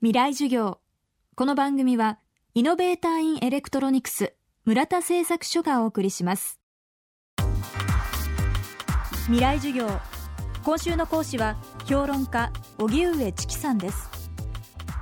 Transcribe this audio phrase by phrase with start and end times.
[0.00, 0.78] 未来授業。
[1.34, 2.20] この番組は
[2.54, 4.32] イノベーターインエレクトロニクス
[4.64, 6.60] 村田製作所がお送りします。
[9.24, 9.88] 未来授業。
[10.62, 14.08] 今週の講師は評論家荻上チキさんです。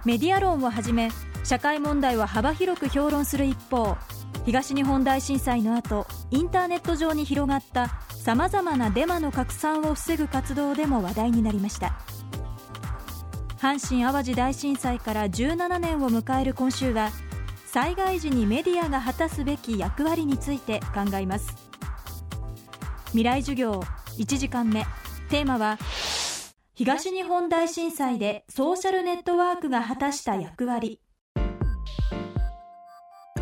[0.07, 1.11] メディア論をはじめ
[1.45, 3.99] 社会問題を幅広く評論する一方
[4.47, 11.99] 東日本大震災の後インターネット上に広がったさまざまなデマの拡散を防ぐ活動でも話題になりました。
[13.59, 17.11] 阪神・淡路大震災から17年を迎える今週は
[17.65, 21.55] 災害時にメディアが果たすべき役割について考えます。
[23.09, 23.81] 未来授業
[24.19, 24.85] 1時間目。
[25.29, 25.79] テーマは
[26.75, 31.01] 東日本大震災でソーシャルネットワークが果たした役割。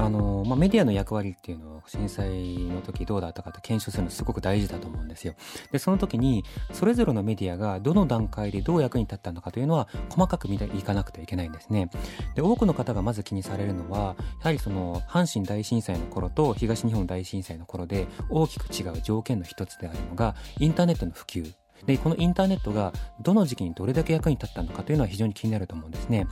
[0.05, 5.35] あの、まあ、メディアの役割っていうのを震災の時どうだったかって検証するのすごく大事だと思うんですよ。
[5.73, 11.89] で、その時に、それぞれのメディアがどの段階でどう役に立ったのかというのは、細かく見ていかなくてはいけないんですね。
[12.35, 21.53] で、多くの方がまず気にされるのは、やはりその、阪神大震災の頃と東日本大震災の頃で大きく違う条件の一つであるのが、インターネットの普及
[21.87, 26.27] で、このインターネットがどの時期にどれだけ役に立ったのかというのは非常に気になると思うんですね。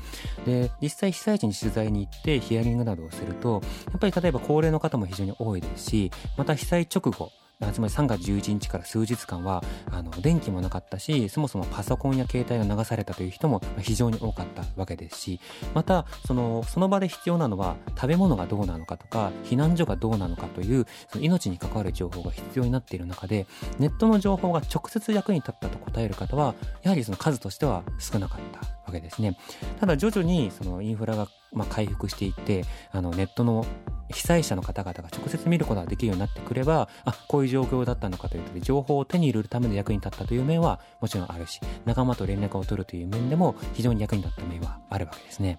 [0.46, 7.30] で、実際被災地に取材に行ってヒアリングなどをすると、やっぱり例えば高齢の方も非常に多いですし、また被災直後、
[7.70, 15.40] つまり3月11日から数日間は、あの、電気もなかったし、そもそもパソコンや携帯が流されたという人も非常に多かったわけですし、
[15.74, 23.46] また、その、その場で必要なのは、食べ物がどうなのかとか、避難所がどうなのかという、その命に関わる情報が必要になっている中で、
[23.78, 29.36] ネットの情報が直接役に立ったと答える方は、やはりその数としては少なかったわけですね。
[29.80, 33.64] ただ徐々にそのインフラがまあ回復していって、あのネットの
[34.12, 45.58] 被災者の方々が直接見ることができるようになってくれば、あ、こういう状況だったのかというとで、情報を手に入れるための役に立ったという面はもちろんあるし、仲間と連絡を取るという面でも非常に役に立った面はあるわけですね。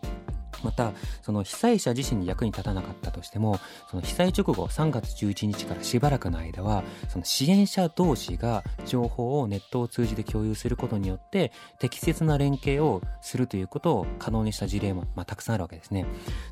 [0.63, 16.05] また、その被災者自身に役に立たなかったとしても、その被災直後3月11日からしばらくの間は、その支援者同士が情報をネットを通じて共有することによって、適切な連携をするということを可能にした事例も、まあ、たくさんあるわけですね。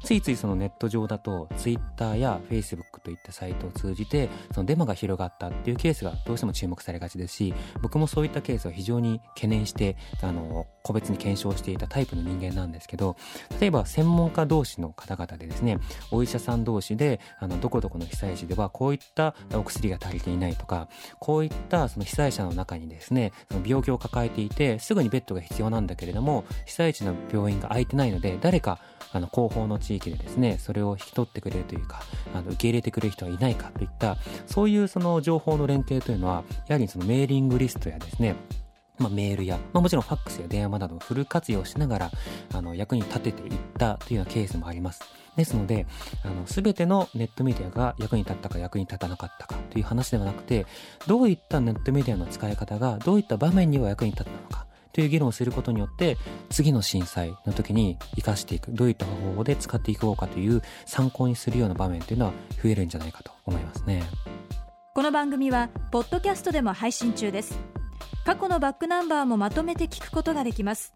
[0.03, 13.15] ついついそのネット上だと、Twitter や Facebook といったサイトを通じて、そのデマが広がったっていうケースがどうしても注目されがちですし、僕もそういったケースを非常に懸念して、あの、個別に検証していたタイプの人間なんですけど、
[13.59, 15.77] 例えば専門家同士の方々でですね、
[16.09, 20.89] お医者さん同士で、あの、どこどこの被災地ではこういったお薬が足りていないとか、
[21.19, 28.79] こういったその被災者の中にですね、その病気を抱えていて、すぐにベッドが必要なんだけれども、被災地の病院が空いてないので、誰か、
[29.13, 32.01] あの、後方の地域でですね、それを引き取ってくれるというか、
[32.33, 34.17] あの、受け入れてくれる人はいないかといった、
[34.47, 38.35] そういうその情報の連携というのは、やはりそのメーリングリストやですね、
[39.01, 42.11] まあ、メールや、まあ、もちろんファックスや電話などをフル活用しながら、
[42.53, 45.01] あの、役に立てていったというようなケースもあります。
[45.35, 45.87] ですので、
[46.23, 50.65] あの、すべてのネットメディアが役に立ったか役に立たなかったかという話ではなくて、
[51.07, 56.17] どういったネットメディアの使い方が、どういった場面には役に立ったのか、という議論をすることによって、
[56.49, 64.03] 次の震災の時に活かしていく、どういった方法で使っていこうかという参考にするような場面というのは増えるんじゃないかと思いますね。
[64.93, 67.80] この番組は、ポッドキャストでも配信中です。
[68.23, 70.93] 過去のバックナンバーもまとめて聞くことができます。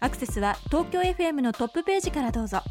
[0.00, 2.62] アクセスは東京 FM のトップページからどうぞ。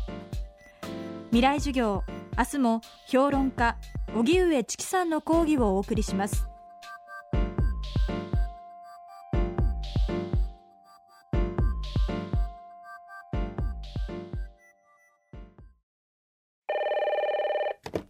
[1.27, 2.03] 未来授業
[2.37, 3.77] 明日も評論家
[4.13, 6.47] 荻上チキさんの講義をお送りします。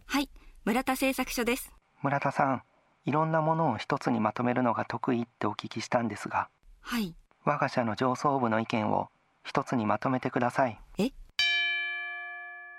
[0.05, 0.29] はい
[0.65, 1.71] 村田製作所です。
[2.01, 2.63] 村田さん
[3.05, 6.49] いろんなものを一つにまとめるのが得意ってお聞きしたんですが
[6.81, 7.15] はい。
[7.45, 9.09] 我が社の上層部の意見を
[9.43, 10.79] 一つにまとめてください。
[10.97, 11.11] え？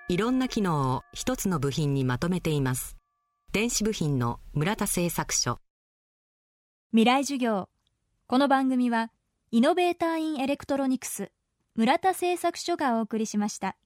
[0.09, 2.97] いろんな機能を一つの部品にまとめています。
[3.53, 5.59] 電子部品の村田製作所。
[6.93, 7.69] 未来授業。
[8.27, 9.11] この番組は
[9.51, 11.31] イノベーターインエレクトロニクス
[11.75, 13.77] 村田製作所がお送りしました